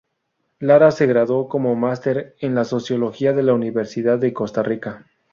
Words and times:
Lara 0.57 0.89
se 0.89 1.05
graduó 1.05 1.47
como 1.47 1.75
máster 1.75 2.35
en 2.39 2.65
sociología 2.65 3.33
de 3.33 3.43
la 3.43 3.53
Universidad 3.53 4.17
de 4.17 4.33
Costa 4.33 4.63
Rica. 4.63 5.05